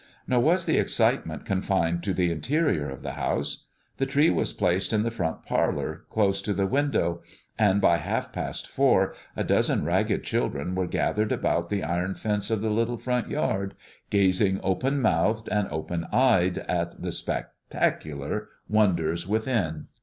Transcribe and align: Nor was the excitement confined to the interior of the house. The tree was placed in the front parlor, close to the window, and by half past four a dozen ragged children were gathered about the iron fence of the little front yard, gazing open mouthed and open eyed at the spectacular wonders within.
Nor 0.25 0.39
was 0.39 0.65
the 0.65 0.79
excitement 0.79 1.45
confined 1.45 2.01
to 2.01 2.13
the 2.15 2.31
interior 2.31 2.89
of 2.89 3.03
the 3.03 3.11
house. 3.11 3.65
The 3.97 4.07
tree 4.07 4.31
was 4.31 4.51
placed 4.51 4.93
in 4.93 5.03
the 5.03 5.11
front 5.11 5.43
parlor, 5.45 6.05
close 6.09 6.41
to 6.41 6.53
the 6.53 6.65
window, 6.65 7.21
and 7.59 7.79
by 7.79 7.97
half 7.97 8.31
past 8.33 8.65
four 8.67 9.13
a 9.35 9.43
dozen 9.43 9.85
ragged 9.85 10.23
children 10.23 10.73
were 10.73 10.87
gathered 10.87 11.31
about 11.31 11.69
the 11.69 11.83
iron 11.83 12.15
fence 12.15 12.49
of 12.49 12.61
the 12.61 12.71
little 12.71 12.97
front 12.97 13.29
yard, 13.29 13.75
gazing 14.09 14.59
open 14.63 14.99
mouthed 15.03 15.47
and 15.49 15.67
open 15.69 16.07
eyed 16.11 16.57
at 16.67 16.99
the 16.99 17.11
spectacular 17.11 18.47
wonders 18.67 19.27
within. 19.27 19.85